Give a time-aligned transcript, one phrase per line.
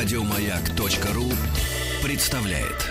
[0.00, 1.24] Радиомаяк.ру
[2.04, 2.86] представляет.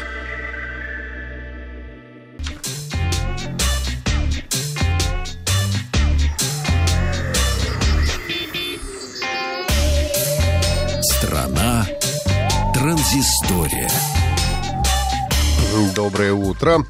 [11.01, 11.87] Страна
[12.73, 13.89] транзистория.
[15.95, 16.85] Доброе утро.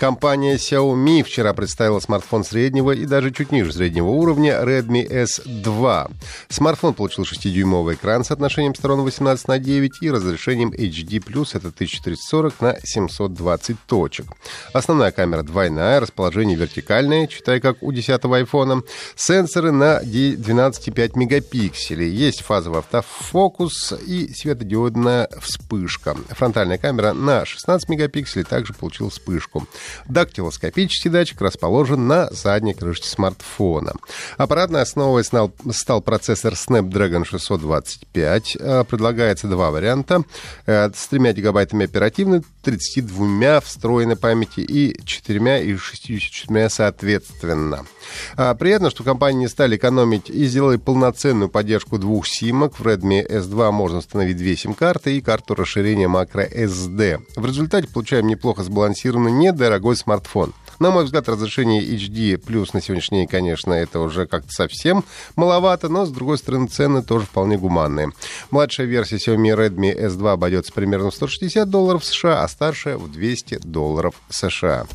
[0.00, 6.10] Компания Xiaomi вчера представила смартфон среднего и даже чуть ниже среднего уровня Redmi S2.
[6.48, 12.60] Смартфон получил 6-дюймовый экран с отношением сторон 18 на 9 и разрешением HD+, это 1440
[12.62, 14.24] на 720 точек.
[14.72, 18.82] Основная камера двойная, расположение вертикальное, читай как у 10-го айфона.
[19.16, 22.08] Сенсоры на 12,5 мегапикселей.
[22.08, 26.16] Есть фазовый автофокус и светодиодная вспышка.
[26.30, 29.66] Фронтальная камера на 16 мегапикселей также получила вспышку.
[30.08, 33.92] Дактилоскопический датчик расположен на задней крышке смартфона.
[34.36, 38.56] Аппаратной основой стал, стал процессор Snapdragon 625.
[38.58, 40.24] Э, предлагается два варианта.
[40.66, 47.86] Э, с 3 гигабайтами оперативной, 32 встроенной памяти и 4 и 64 соответственно.
[48.36, 52.78] А, приятно, что компании стали экономить и сделали полноценную поддержку двух симок.
[52.78, 57.22] В Redmi S2 можно установить две сим-карты и карту расширения microSD.
[57.36, 60.52] В результате получаем неплохо сбалансированный, недорогой смартфон.
[60.80, 65.04] На мой взгляд, разрешение HD плюс на сегодняшний день, конечно, это уже как-то совсем
[65.36, 68.12] маловато, но, с другой стороны, цены тоже вполне гуманные.
[68.50, 73.58] Младшая версия Xiaomi Redmi S2 обойдется примерно в 160 долларов США, а старшая в 200
[73.62, 74.86] долларов США.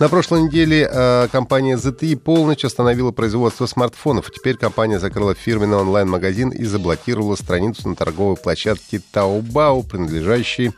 [0.00, 4.30] На прошлой неделе э, компания ZTE полностью остановила производство смартфонов.
[4.30, 10.72] Теперь компания закрыла фирменный онлайн-магазин и заблокировала страницу на торговой площадке Taobao, принадлежащей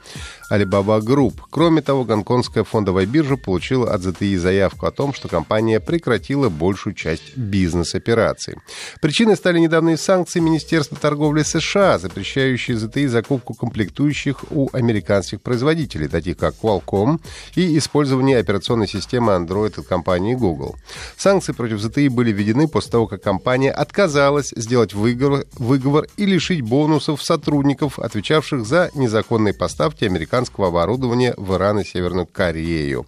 [0.52, 1.40] Alibaba Group.
[1.50, 6.94] Кроме того, гонконгская фондовая биржа получила от ZTE заявку о том, что компания прекратила большую
[6.94, 8.56] часть бизнес-операций.
[9.00, 16.36] Причиной стали недавние санкции Министерства торговли США, запрещающие ZTE закупку комплектующих у американских производителей, таких
[16.36, 17.18] как Qualcomm,
[17.56, 20.76] и использование операционной системы Android от компании Google.
[21.16, 26.60] Санкции против ZTE были введены после того, как компания отказалась сделать выговор, выговор и лишить
[26.60, 33.06] бонусов сотрудников, отвечавших за незаконные поставки американских американского оборудования в Иран и Северную Корею.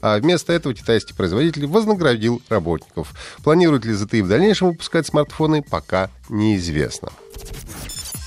[0.00, 3.12] А вместо этого китайский производитель вознаградил работников.
[3.42, 7.10] Планирует ли ZTE в дальнейшем выпускать смартфоны, пока неизвестно.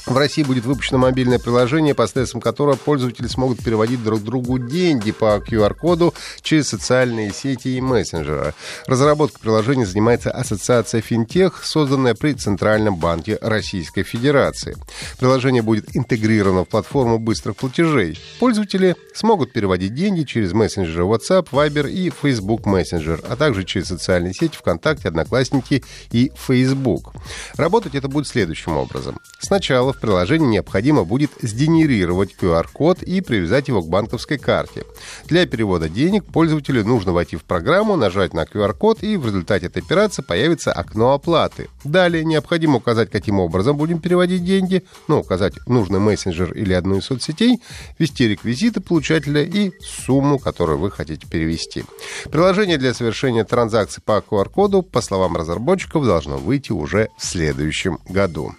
[0.09, 5.37] В России будет выпущено мобильное приложение, посредством которого пользователи смогут переводить друг другу деньги по
[5.37, 8.55] QR-коду через социальные сети и мессенджеры.
[8.87, 14.75] Разработкой приложения занимается Ассоциация Финтех, созданная при Центральном банке Российской Федерации.
[15.19, 18.19] Приложение будет интегрировано в платформу быстрых платежей.
[18.39, 24.33] Пользователи смогут переводить деньги через мессенджеры WhatsApp, Viber и Facebook Messenger, а также через социальные
[24.33, 27.13] сети ВКонтакте, Одноклассники и Facebook.
[27.57, 29.19] Работать это будет следующим образом.
[29.39, 34.85] Сначала в в приложении необходимо будет сгенерировать QR-код и привязать его к банковской карте.
[35.25, 39.83] Для перевода денег пользователю нужно войти в программу, нажать на QR-код, и в результате этой
[39.83, 41.67] операции появится окно оплаты.
[41.83, 47.03] Далее необходимо указать, каким образом будем переводить деньги, ну, указать нужный мессенджер или одну из
[47.03, 47.61] соцсетей,
[47.97, 51.83] ввести реквизиты получателя и сумму, которую вы хотите перевести.
[52.31, 58.53] Приложение для совершения транзакций по QR-коду, по словам разработчиков, должно выйти уже в следующем году.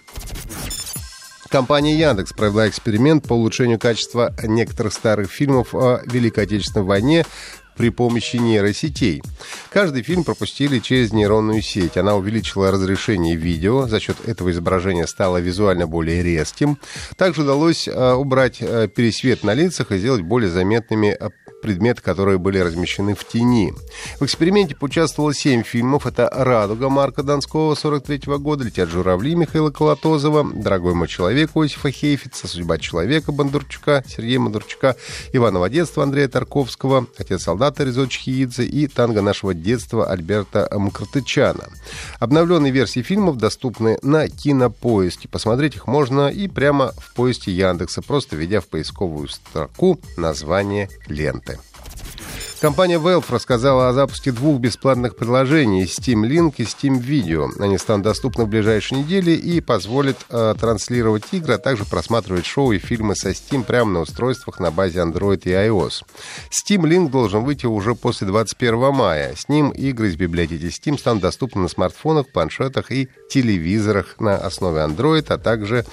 [1.51, 7.25] Компания Яндекс провела эксперимент по улучшению качества некоторых старых фильмов о Великой Отечественной войне
[7.75, 9.21] при помощи нейросетей.
[9.69, 11.97] Каждый фильм пропустили через нейронную сеть.
[11.97, 16.77] Она увеличила разрешение видео, за счет этого изображение стало визуально более резким.
[17.17, 21.29] Также удалось э, убрать э, пересвет на лицах и сделать более заметными э,
[21.61, 23.73] предметы, которые были размещены в тени.
[24.19, 26.05] В эксперименте поучаствовало семь фильмов.
[26.05, 31.91] Это «Радуга» Марка Донского 43 -го года, «Летят журавли» Михаила Колотозова, «Дорогой мой человек» Иосифа
[31.91, 34.95] Хейфица, «Судьба человека» Бондарчука, Сергея Бондарчука,
[35.33, 41.69] «Иваново детство» Андрея Тарковского, «Отец солдата» Резо Чхиидзе и «Танго нашего детства» Альберта Мкртычана.
[42.19, 45.27] Обновленные версии фильмов доступны на Кинопоиске.
[45.27, 51.50] Посмотреть их можно и прямо в поиске Яндекса, просто введя в поисковую строку название ленты.
[52.61, 57.49] Компания Valve рассказала о запуске двух бесплатных приложений Steam Link и Steam Video.
[57.59, 62.71] Они станут доступны в ближайшие недели и позволят э, транслировать игры, а также просматривать шоу
[62.71, 66.03] и фильмы со Steam прямо на устройствах на базе Android и iOS.
[66.51, 69.33] Steam Link должен выйти уже после 21 мая.
[69.35, 74.81] С ним игры из библиотеки Steam станут доступны на смартфонах, планшетах и телевизорах на основе
[74.81, 75.83] Android, а также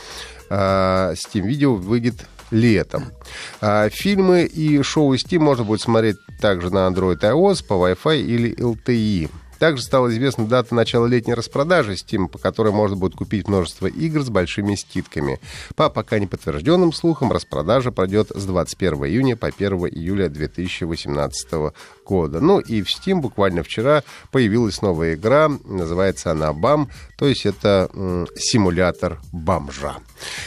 [0.50, 3.12] э, Steam Video выйдет летом.
[3.61, 8.55] А фильмы и шоу Steam можно будет смотреть также на Android iOS, по Wi-Fi или
[8.56, 9.31] LTE.
[9.58, 14.22] Также стала известна дата начала летней распродажи Steam, по которой можно будет купить множество игр
[14.22, 15.40] с большими скидками.
[15.75, 21.72] По пока не подтвержденным слухам, распродажа пройдет с 21 июня по 1 июля 2018
[22.05, 22.40] года.
[22.40, 27.90] Ну и в Steam буквально вчера появилась новая игра, называется она BAM, то есть это
[27.93, 29.96] м, симулятор бомжа.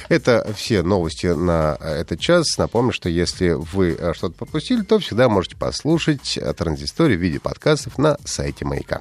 [0.10, 2.58] Это все новости на этот час.
[2.58, 7.98] Напомню, что если вы э, что-то пропустили, то всегда можете послушать транзисторию в виде подкастов
[7.98, 9.01] на сайте Маяка.